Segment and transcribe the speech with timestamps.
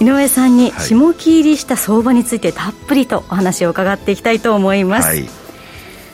[0.00, 5.42] 井上さんに下期入りした相場についてたっぷりとお話を伺っていきたいと思います、はい。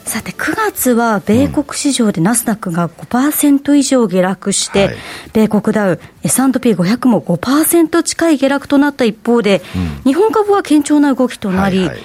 [0.08, 4.98] さて9月は米国市場でナスダックが5%以上下落して、うんはい、
[5.34, 11.98] 米国ダウ S&P500 も5%近い下落となった一方で、うん、日本株は堅調な動きとなり、はいはい、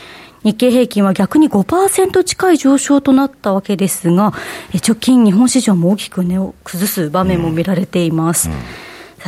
[0.44, 4.34] 日経平均は逆に5%近い上昇となったわけですが、
[4.86, 8.50] 直近、日本市場も大きく値を崩す場面も見られています。
[8.50, 8.56] うん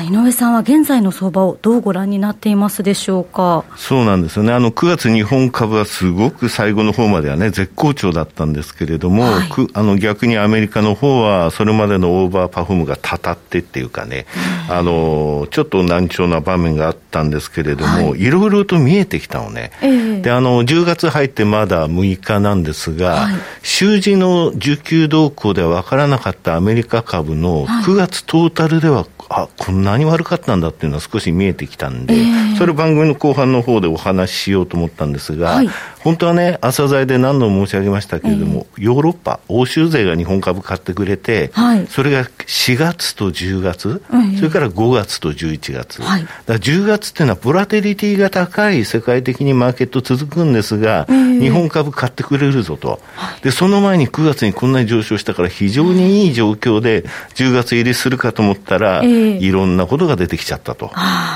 [0.03, 3.65] 井上さんは現在の相場をどうご覧になっていますでしょうか？
[3.75, 14.27] そうなんですよね、あの9月、日本株はすごく最後の方まではね、絶好調だったんですけれども、はい、あの逆にアメリカの方は、それまでのオーバーパフォームがたたってっていうかね、
[14.69, 18.29] うん、あのちょっと難聴な場面があったんですけれども、い。
[18.35, 35.69] ろいろと見えてきたのね、えー、であの10月入ってまだ6日なんですが、はい、週次の需給動向では分からなかったアメリカ株の9月トータルではあこんなに悪かったんだっていうのは少し見えてきたんで、えー、それ番組の後半の方でお話ししようと思ったんですが、はい、
[36.05, 53.01] 本当はね、朝鮮で何度も申し上げましたけれども、えー、ヨーロッパ、欧州勢が日本株買ってくれて、はい、それが4月と10月、えー、それから5月と11月、はい、だから10月っていうのは、ボラテリティが高い世界的にマーケット続くんですが、日本株買ってくれるぞと、
[53.41, 57.03] でその前に9月にこんなに上昇したから、非常にいい状況で
[57.33, 60.91] 10月入りするかと思ったら、いろんなことが出てきちゃったと、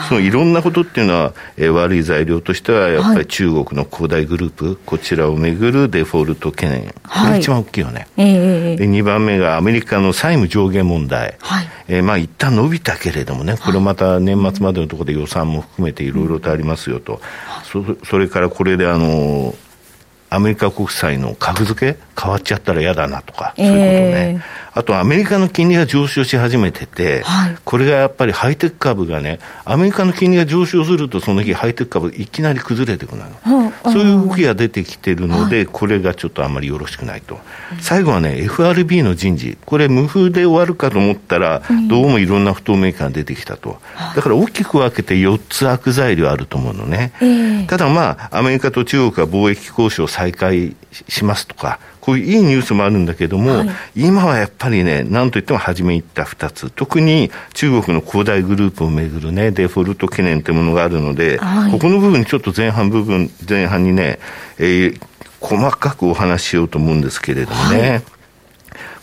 [0.09, 8.07] そのいろんなことっていうのは、えー、悪い材料としては、やっぱり中国の恒大グループ、プ、こちらをめぐるデフォルト懸念、これ一番大きいよね。
[8.17, 11.67] えー、で2番目がアメリカの債務上限問題、はい。
[11.87, 17.21] えー、まあ一旦伸びたけれどもね、これまた年末までのところで予算も含めていろいろとありますよと、
[17.63, 19.55] そそれからこれであの
[20.29, 23.89] アメリカ国債の格付け変わっちゃったら嫌だなとか、そういうことね。
[24.35, 37.39] えーあとアメリカの金利が上昇し始めてて、はい、これがやっぱりハイテク株がね、アメリカの金利が上昇すると、その日、ハイテク株、いきなり崩れてくるの、そういう動きが出てきてるので、はい、これがちょっとあまりよろしくないと、
[37.81, 43.81] 最後はね、FRB の人事、これ、無風で終わるかと思ったら、どうもいろんな不透明感が出てきたと、
[44.15, 50.75] だから大きく分けて4つ悪材料あると思うのね、えー、ただまあ、アメリカと中国は貿易交渉再開
[51.07, 64.19] しますとか、こういういいニュースもあるんだけども、はい、今はやっぱりね、なんといっても初め言った2つ、特に中国の恒大グループをめぐるね、デフォルト懸念というものがあるので、はい、ここの部分、ちょっと前半部分、前半にね、
[64.57, 65.01] えー、
[65.39, 68.01] 細かくお話ししようと思うんですけれどもね、はい、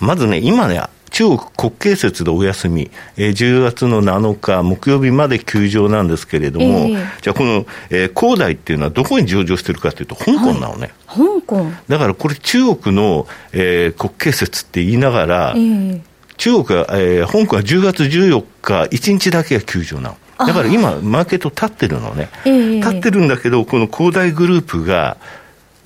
[0.00, 0.82] まずね、今ね、
[1.16, 10.92] 中国国慶節でお休み、えー、10月の7日木曜日まで休場なんですけれども、えー、じゃあこの、えー、恒大っていうのはどこに上場してるかというと、香港なのね。
[11.06, 11.70] はい、香港。
[11.88, 16.02] だからこれ中国の、えー、国慶節って言いながら、えー、
[16.36, 20.46] 中国は、えー、香港は10月14日、1日だけが休場なの。
[20.46, 25.16] だから今、マーケット立ってるのね、えー、立ってるんだけど、この恒大グループが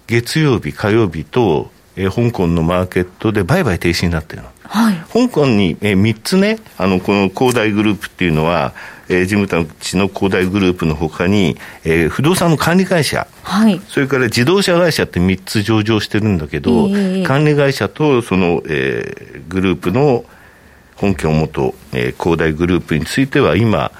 [0.08, 4.48] 月曜日、火曜日と、えー、香港のマーケットで売買停止になってるの。
[4.62, 8.72] はい、香港に、えー、3つね、あのこの恒大グループっていうのは、
[9.08, 20.24] えー、事務たちの恒大グループのほかに、えー、不動産の管理会社、はい、それから自動車会社って3つ上場してるんだけど、えー、管理会社とその、えー、グループの
[20.94, 23.90] 本拠元、えー、恒大グループについては今、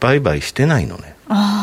[0.00, 1.17] 売買してないのね。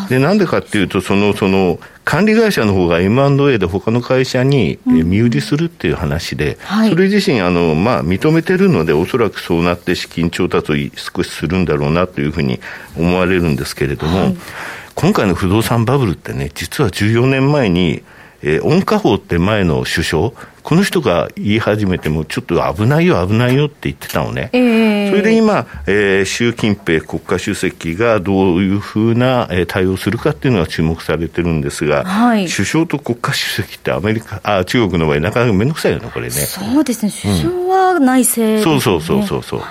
[0.09, 12.59] でなんでかっていうとそのその管理会社の方が M&A で他の会社に身売りするっていう話で、うんはい、それ自身あの、まあ、認めてるのでおそらくそうなって資金調達を少しするんだろうなというふうに
[12.95, 14.35] 思われるんですけれども、はい、
[14.93, 18.03] 今回の不動産バブルってね実は14年前に
[18.41, 20.31] えー、温家宝って前の首相、
[20.65, 36.31] この人が言い始めても、ちょっと危ないよ、危ないよって言ってたのね、えー、それで今、えー、習近平国家主席がどういうふうな、えー、対応するかっていうのが注目されてるんですが、はい、首相と国家主席ってアメリカ、あ中国の場合、なかなか面倒くさいよね、これね。
[36.31, 39.61] そうですね、首相は内政、ねうん、そうそうそうそうそう。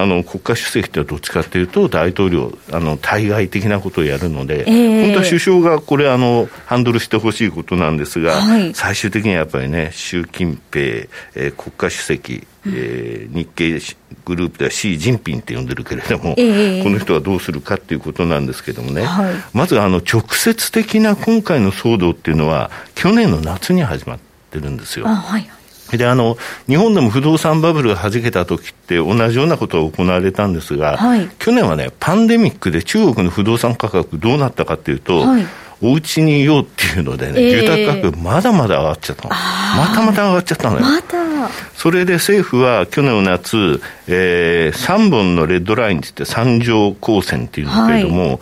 [0.00, 24.18] あの国家主席ってどっちかっていうと、大統領、あの対外的なことをやるので、えー、本当は首相がこれあの、ハンドルしてほしいことなんですが、はい、最終的にはやっぱりね、習近平、えー、国家主席、えー、日系グループではシー・ジンピンって呼んでるけれども、えー、この人はどうするかっていうことなんですけどもね、はい、まずあの直接的な今回の騒動っていうのは、去年の夏に始まっ
[24.50, 25.06] てるんですよ。
[25.06, 25.50] はい
[25.96, 26.36] であの
[26.66, 35.46] 日本でも不動産バブルがはじけた時って同じようなことが行われたんですが、はい、去年はねパンデミックで中国の不動産価格どうなったかっていうと、はい、
[35.80, 39.30] お家にいようっていうのでね、えー、住宅価格まだまだ上がっちゃったの。
[39.30, 48.38] またまた上がっちゃったのよ、ま、それで政府は去年の夏、えー、3本のレッドラインって言って三条光線っていうんですけれども、はい。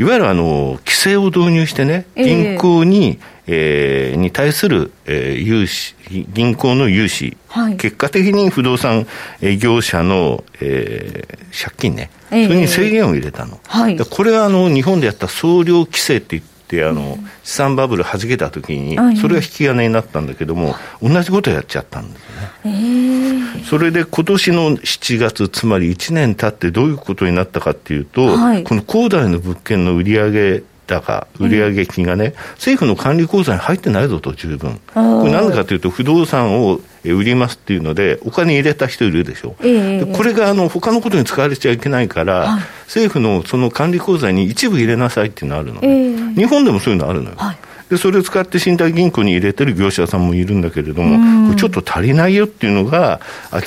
[0.00, 5.94] いわゆるあの規制を導入してね、銀行に、えー、に対する、えー、融資、
[6.32, 9.06] 銀行の融資、はい、結果的に不動産
[9.58, 13.58] 業者の、えー、借金ね、それに制限を入れたの。
[13.66, 22.22] はい、これはあの日本でやった総量規制って言って、あの、資産バブルはじけたときに、それが引き金になったんだけども、同じことやっちゃったんです
[22.66, 23.64] ね。
[23.64, 34.80] それで今年の7月、つまり1年経ってどういうことになったかっていうと、はい、この恒大の物件の売り上げ高、売上金がね、政府の管理口座に入ってないぞと、十分。
[34.94, 39.54] これなぜかというと、不動産を売りますっていうので、お金入れた人いるでしょ。
[39.60, 47.36] えー、これがあの他のことに使われちゃいけないから、はい、政府のその管理口座に一部入れなさいっていうのあるのね、えー、日本でもそういうのあるのよ。
[47.36, 47.58] はい
[47.90, 53.20] でそれを使って信託銀行に入れてる業者さんもいるんだけれども、ちょっと足りないよっていうのが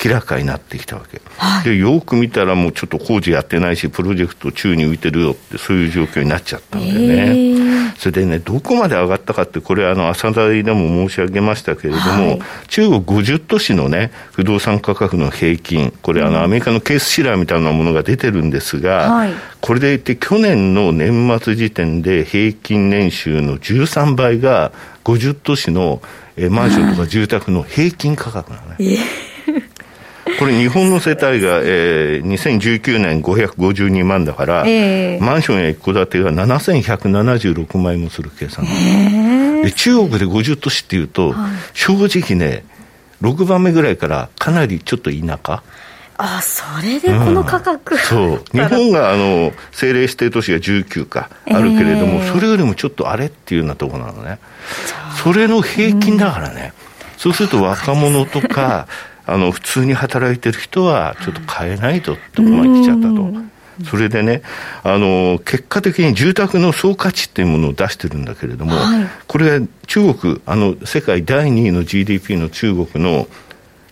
[0.04, 7.06] 明らかになってきたわけ、はい、でよく見たら、もうちょっと工事やってないし、プロジェクト宙に浮いてるよって、そういう状況になっちゃったんだよね。
[7.06, 24.72] えー、それでね、どこまで上がったかって、これ、あの朝台でも申し上げましたけれども、はい、中国50都市のね、不動産価格の平均、これ、あのアメリカのケースシラーみたいなものが出てるんですが、はい、これでいて、去年の年末時点で平均年収の13倍が、
[25.04, 26.00] 50都市の、
[26.36, 28.98] えー、マンションとか住宅の平均価格なのね。
[30.38, 42.64] これ日本の世帯が、えー、2019年552万だから、えー、マンションや一戸建てが7176万円もする計算、えー、で中国で50都市っていうと、はい、正直ね
[43.20, 45.62] 6番目ぐらいからかなりちょっと田舎
[46.24, 48.44] あそれでこの価格、うん、そう。
[48.56, 54.38] 日本があの政令指定都市が19かあるけれども、えー、それよりもちょっとあれっていうようなところなのね。
[55.20, 56.72] それの平均だからね、
[57.14, 58.86] うん、そうすると若者とか
[59.26, 63.52] あの普通に働いてる人はちょっと買えないとってこまで来ちゃったと。
[63.90, 64.42] それでね、
[64.84, 73.26] あの、結果的に住宅の総価値っていうものを出してるんだけれども、はい、これは中国、あの、世界第2位の GDP の中国の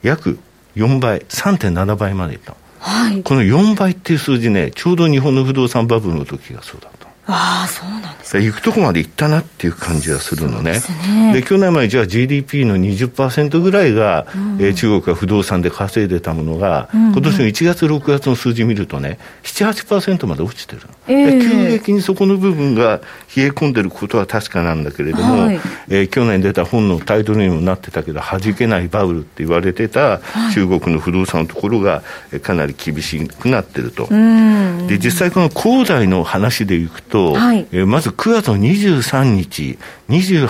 [0.02, 0.38] 約
[0.76, 2.54] 4倍、3.7倍までいった。
[2.78, 6.99] はい、この4倍っていう数字ね、ちょうど日本の不動産バブルの時がそうだった。
[7.26, 10.80] ああ、そうなんです行くとこまで行ったなっていう感じがするのね。
[11.32, 23.00] で、ね、去年までじゃあ GDP の20%ぐらいが、うん、えー、中国が不動産で稼いでたものが、うんうん、今年の1月、6月の数字見るとね、7、8%まで落ちてる、えー、急激にそこの部分が
[23.34, 30.20] 冷え込んでることは確かなんだけれども、はい、えー、去年出た本のタイトルにもなってたけど、弾けないバブルって言われてた
[30.54, 32.02] 中国の不動産のところが、
[32.42, 34.06] かなり厳しくなってると。
[34.86, 39.78] で、実際この恒大の話でいくと、はい、えー、まず9月の23日、
[40.08, 40.48] 28、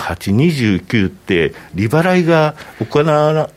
[0.79, 3.49] 29って、利払いが行わ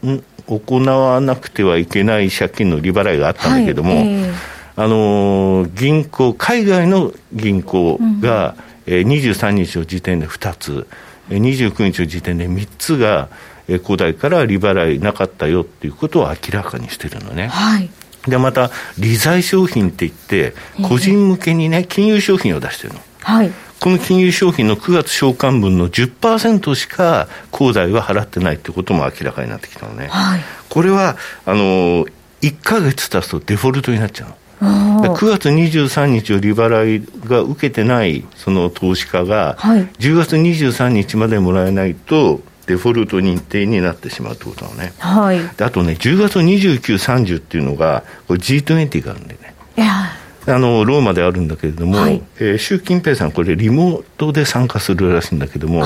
[0.47, 4.33] 行わなくてはいけない借金の利払いがあったんだけども、はいえー、
[4.77, 8.55] あのー、銀行、海外の銀行が、
[8.87, 10.87] うん、えー、23日の時点で2つ、
[11.31, 13.29] 29日の時点で3つが、
[13.69, 17.49] えー、古代から利払いなかったよっていうことを明らかにしてるのね。
[17.49, 17.91] はい
[18.27, 20.55] でまた、利財商品って言って、
[20.89, 23.01] 個人向けにね、金融商品を出してるの。
[23.25, 23.51] はい、
[23.81, 31.17] この金融商品の9月償還分の10%しか恒大は払ってないってことも明らかになってきたのね、はい、これは
[31.47, 32.07] あの
[32.43, 34.37] 1か月経つとデフォルトになっちゃうの。
[34.61, 49.55] 9月23日を利払いが受けてないその投資家が、はい、10月23日までもらえないとデフォルト認定になってしまうということなのね、はい、あとね10月29、30っていうのがこれ G20 があるんでね。
[49.77, 50.25] いや。
[50.47, 55.85] あのローマであるんだけれども、はい、えー、習近平さん、これ、リモートで参加するらしいんだけども、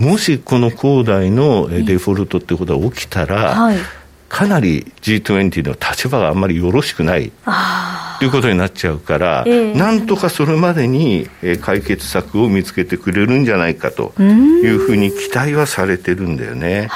[0.00, 3.76] もしこの恒大のデフォルトってことが起きたら、はい、
[4.28, 7.32] かなり G20 の立場があんまりよろしくない
[8.18, 11.28] ということになっちゃうから、えー、なんとかそれまでに
[11.62, 16.88] 解決策を見つけてくれるんじゃないかというふうに期待はされてるんだよね。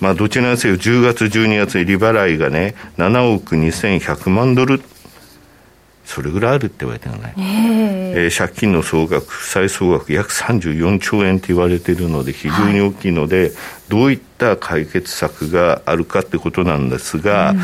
[0.00, 4.82] まあ、どちらにせよ10月、12月に利払いがね、7億2100万ドル。
[6.04, 13.52] それぐらいあるって言われてるね、えー、借金の総額、負債総額約34兆円って言われているので、非常に大きいので、はい、
[13.88, 17.54] どういった解決策があるかってことなんですが、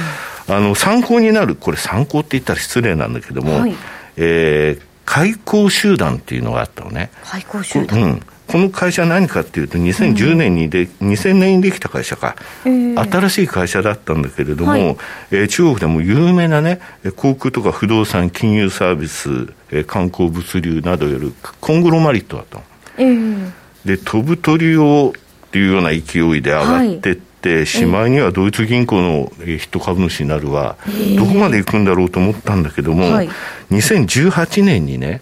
[0.48, 3.74] うん、あの参考になる、これ、参考って言ったら失礼なんだけども、はい、
[4.16, 7.10] えー、開口集団っていうのがあったのね。
[7.24, 8.22] 開口集団、うん。
[8.48, 12.36] この会社何かっていうと、2010年にで、うん、2000年にできた会社か、
[12.66, 14.96] えー、新しい会社だったんだけれども、はい、
[15.30, 16.80] えー、中国でも有名なね、
[17.16, 22.60] 航空とか不動産、金融サービス、えー、観光物流などよるコングロマリットだと。
[22.98, 23.50] えー、
[23.86, 25.14] で、飛ぶ鳥を
[25.52, 30.78] っていうような勢いで上がってって、はい、しまいにはドイツ銀行の筆頭株主になるは、
[31.18, 33.28] どこまで行くんだろうと思ったんだけども、はい、
[33.70, 35.20] 2018年にね、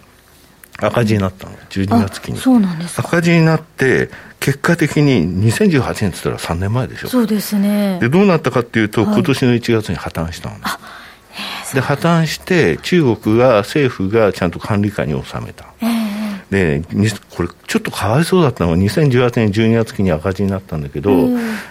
[0.79, 2.39] 赤字になったの、12月期に。
[2.39, 4.09] そうなんです赤字になって、
[4.39, 7.09] 結果的に2018年って言ったら3年前でしょ。
[7.09, 7.99] そうですね。
[8.01, 10.57] で、どうなったかっていうと、はい、今年の1月に破綻したの。
[11.75, 15.67] で、破綻して、中国が、政府がちゃんと管理下に収めた。
[16.51, 16.83] で、
[17.31, 21.11] これ、ちょっとかわいそうだったのは、2018年12月期に赤字になったんだけど、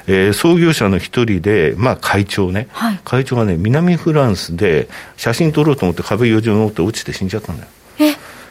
[0.07, 7.69] えー、創業者の一人で、まあ、会長ね、はい、会長がね、南フランスで写真撮ろうと思って、壁4乗乗って落ちて死んじゃったんだよ。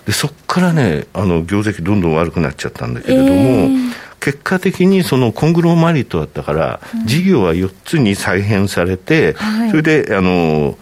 [0.08, 10.78] でそこからねあの業績どんどん悪くなっちゃったんだけれども、えー、結果的にそのコングロマリットだったから、うん、事業は4つに再編されて、はい、それであの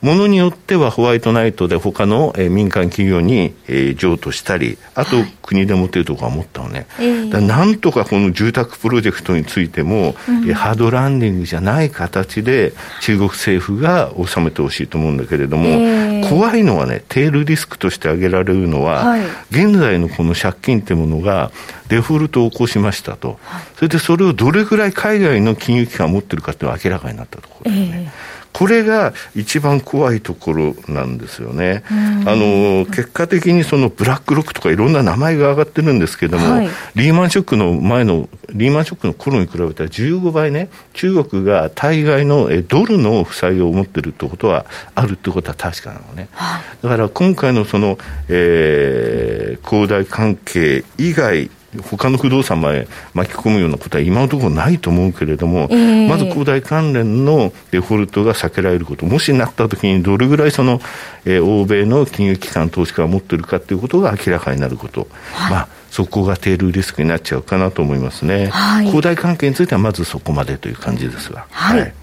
[0.00, 6.86] ものによってはホワイトナイトで他の、えー、民間企業に、えー、譲渡したり、あと、国で持てるとこは持ったのね。
[7.30, 21.50] だなんとかこの住宅プロジェクトについても、うん、ハードランディングじゃない形で中国政府が収めてほしいと思うんだけれども、えー、怖いのはね、テールリスクとして挙げられるのは、はい、現在のこの借金ってものが
[21.88, 23.38] デフォルトを起こしましたと。
[23.44, 28.02] はい、それでそれをどれぐらい海外の金融機関が持ってるかっていうのは明らかになったところですね。
[28.06, 31.84] えーこれが一番怖いところなんですよね。
[32.26, 46.28] あの結果的にそのブラックロックとかいろんな名前が上がってるんですけども、はい、リーマンショックの前のリーマンショックの頃に比べたら15倍ね、中国が対外のドルの負債を持ってるってことはあるってことは確かなのね。
[46.32, 51.50] はい、だから今回のその、えー、恒大関係以外
[51.82, 60.80] 他の不動産まで巻き込むようなことは今のところないと思うけれども、えー、まず恒大関連のデフォルトが避けられること、もしなったときにどれぐらいその、
[61.26, 68.46] えー、欧米の金融機関、投資家が持っているかということが明らかになること、はい、まあ、そこがテールリスクになっちゃうかなと思いますね。
[68.46, 71.46] はい、恒大関係についてはまずそこまでという感じですが。
[71.50, 71.94] はい、はい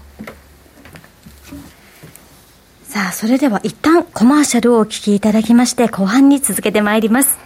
[2.88, 7.45] さあ、それでは一旦コマーシャルをお聞きいただきまして、後半に続けてまいります。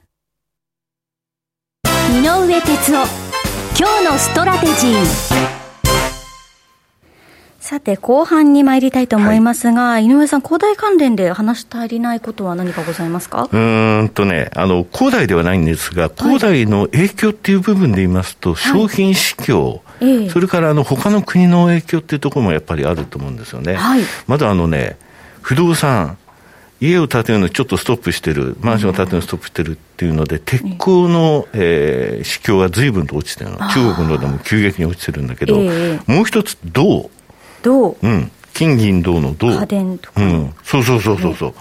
[2.11, 3.07] 井上哲夫
[3.79, 5.05] 今日のストラテジー。
[7.57, 13.47] さて、後半に参りたいと思いますが、はい、井上さん、恒大関連で話し足りないことは何かございますか？
[13.49, 23.75] うんとね、あの、恒大ではないんですが、恒大の影響っていう部分で言いますと、はい、商品市況、はい、それからあの他の国の影響っていうところもやっぱりあると思うんですよね。
[23.75, 24.97] はい、まだあのね、
[25.41, 26.17] 不動産、
[26.81, 33.57] 家を建てるのちょっとストップしてる、マンションを建てるのストップしてるっていうので、鉄鋼の、えー、市況が随分と落ちてるの。
[33.57, 37.11] 中国のでも急激に落ちてるんだけど、えー、もう一つ、銅。
[37.61, 38.31] 銅うん。
[38.55, 39.51] 金銀銅の銅。
[39.59, 40.21] 家電とか。
[40.21, 40.53] うん。
[40.63, 41.53] そうそうそうそうそう。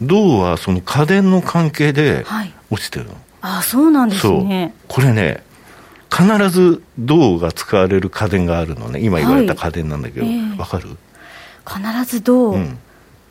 [0.00, 2.24] 銅はその家電の関係で
[2.70, 3.10] 落ちてるの。
[3.10, 3.20] はい、
[3.58, 4.74] あそうなんですね。
[4.86, 5.42] これね、
[6.08, 9.00] 必ず銅が使われる家電があるのね。
[9.00, 10.96] 今言われた家電なんだけど、わ、はいえー、かる？
[11.66, 12.50] 必ず銅。
[12.52, 12.78] うん。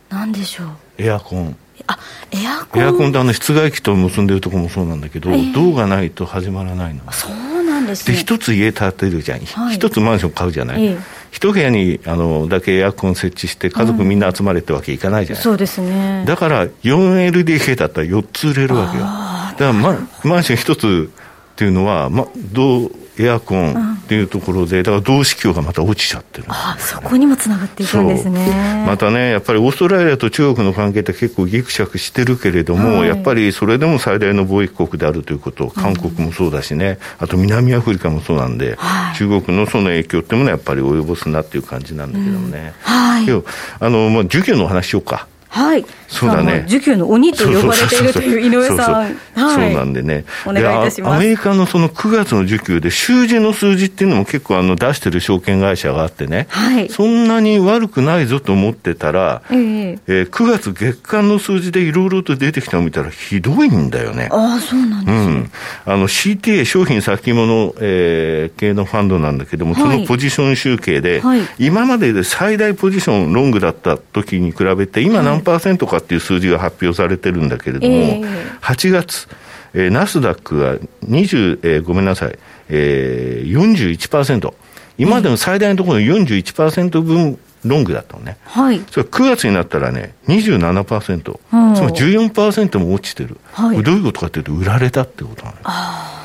[0.09, 0.67] なんでしょう？
[0.97, 1.55] エアコン。
[1.85, 1.97] あ
[2.31, 2.81] エアコン？
[2.81, 7.01] エアコンってあの室外機と結んでるとこもそうなんだけど、えー、銅がないと始まらないの。
[7.11, 8.15] そうなんですね。
[8.15, 9.41] で一つ家建てるじゃん。
[9.41, 10.99] 一、はい、つマンション買うじゃない、えー、
[11.31, 16.25] 一部屋にあのだけエアコン設置して家族みんな集まれってわけいかないじゃない、うん、そうですね。
[16.25, 19.03] だから 4LDK だったら4つ売れるわけよ。
[19.03, 21.11] だからママンション一つ
[21.57, 28.83] っていうのは、ま、銅エアコンっていうところで、だから同子橋がまた落ちちゃってる、あそこにもつながっていくんですね。
[28.85, 42.73] またね、やっぱりオーストラリアと中国の関係って結構ぎくしゃくしてるけれども、はい、やっぱりそれでも最大の貿易国であるということ、韓国もそうだしね、うん、あと南アフリカもそうなんで、はい、中国のその影響っていうものはやっぱり及ぼすなっていう感じなんだけどもね。
[42.85, 43.43] うん、はい、
[43.79, 45.27] あの、まあ、授業の話しようか。
[45.49, 45.85] はい。
[46.07, 46.65] そうだね。
[46.67, 49.17] 需給の鬼と呼ばれているという井上さん。
[49.35, 50.25] そうなんでね。
[50.45, 51.15] お願いいたします。
[51.15, 64.29] アメリカのその9月の需給で、週次の数字っていうのも結構あの出してる証券会社があってね、はい、そんなに悪くないぞと思ってたら、えー、えー、9月月間の数字でいろいろと出てきたのを見たらひどいんだよね。
[64.31, 65.25] ああ、そうなんですね。
[65.25, 65.51] うん。
[65.85, 79.27] あの CTA 商品先物、えー、系のファンドなんだけども、はい、そのポジション集計で、はい、今までで最大ポジションロングだった時に比べて、今何パーセントかっていう数字が発表されてるんだけれども、えー、8月、
[79.73, 80.75] えー、ナスダックは
[81.05, 82.37] 20、えー、ごめんなさい、
[82.69, 84.53] えー、41%。
[84.97, 88.37] 今までの最大のところの41%分ロングだったのね。
[88.45, 88.81] はい。
[88.91, 91.21] それ9月になったらね、27%。
[91.23, 93.37] つまり14%も落ちてる。
[93.51, 93.83] はい。
[93.83, 95.61] どういうことかというと、売られたってことなのよ。
[95.63, 96.16] ああ。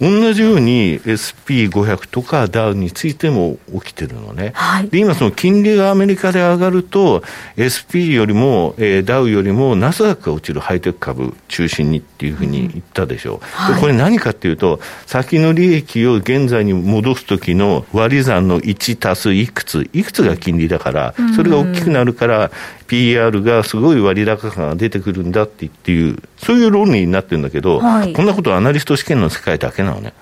[0.00, 4.52] 同じように SP500 とかダウについても起きてるのね。
[4.54, 7.22] はい、で、今その金利がアメリカで上がると、
[7.60, 13.34] SP よりも、えー、ダウよりもナスダックが落ちるハイテク株中心にっていうふうに言ったでしょう。
[13.34, 13.40] うん
[13.72, 22.50] はい、これ何かっていうと、先の利益を現在に戻す時の割り算の1足すいくつ、いくつが金利だから、それが大きくなるから、
[22.90, 30.12] PR がすごい割高感が出てくるんだっていう、そういう論理になってるんだけど、はい、こんなことはアナリスト試験の世界だけなのね。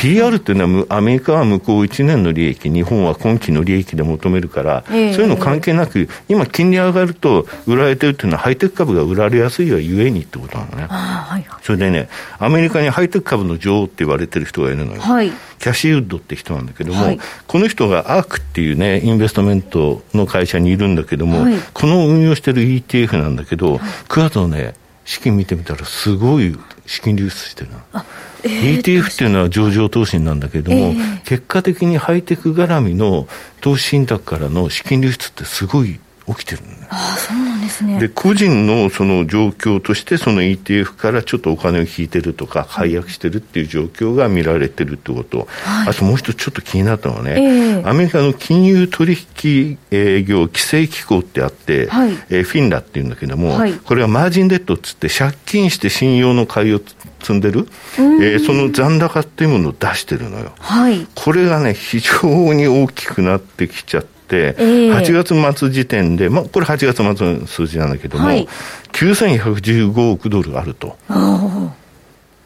[0.00, 10.86] PR っていうのは、アメリカは向こう1年の利益、日本は今期の利益で求めるから、えー、そういうの関係なく、今、金利上がると、売られてるっていうのは、ハイテク株が売られやすいがゆえにってことなのね。
[10.88, 15.02] はい、それでね、アメリカにハイテク株の女王って言われてる人がいるのよ。
[15.02, 24.72] はい、キャシーウッドって人なんだけども、はい、この人がアークっていうね、インベストメントの会社にいるんだけども、この運用してる ETF なんだけど、9月のね、
[25.04, 28.04] 資金見てみたら、すごい資金流出してるな。
[28.42, 33.28] ETF っていうのは上場投資なんだけれども、えー、結果的にハイテク絡みの
[33.60, 37.49] 投資信託からの資金流出ってすごい起きてる、ね、あそう
[37.84, 37.98] ね。
[37.98, 56.80] で個人のその状況としてその ETF からちょっとお金を引いてるとか解約してるっていう状況が見られてるってこと、はい、あともう一つちょっと気になったのはね、えー、アメリカの金融取引営業規制機構ってあって、はい、えー、フィンラっていうんだけども、はい、これはマージンデッドっつって借金して信用の買いを
[57.20, 68.46] 積んでる、えー、その残高っていうものを出してるのよ、はい、これがね非常に大きくなってきちゃって、えー、8月末時点で、まあ、これ8月末の数字なんだけども、はい、
[68.92, 70.96] 9115億ドルあると。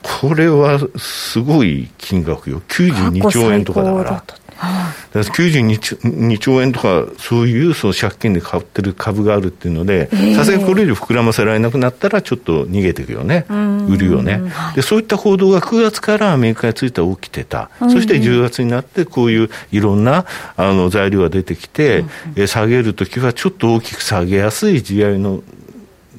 [0.03, 2.61] これはすごい金額よ。
[2.69, 4.25] 92兆円とかだから。
[5.15, 13.47] 92兆円とか、そういうその借金で買ってる株があるっていうので、さすがにこれ以上膨らませられなくなったら、ちょっと逃げていくよね、
[13.89, 14.43] 売るよね、
[14.75, 20.25] で、そういった報道が9月からアメリカについては起きてた、そして10月になって、こういういろんな
[20.57, 22.05] あの材料が出てきて、
[22.47, 25.43] 下げるときはちょっと大きく下げやすい地合いの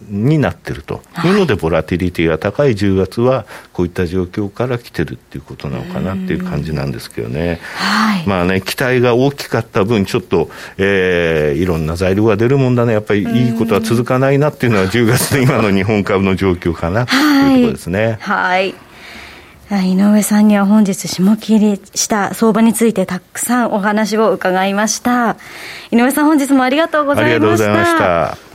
[0.07, 1.01] になってると。
[1.23, 1.29] い。
[1.29, 18.17] うので、ボラティリティが高い10月は、こういった状況から来てるっていうことなのかなっていう感じなんですけどね、はい、まあね、期待が大きかった分、ちょっと、えー、いろんな材料が出るもんだね、やっぱりいいことは続かないなっていうのは、10月の今の日本株の状況かなというところですね。
[18.21, 18.75] はい。
[19.71, 25.37] 井上さんには本日下切りした相場についてたくさんお話を伺いました。
[25.91, 27.35] 井上さん本日もありがとうございました。
[27.35, 28.54] ありがとうございました。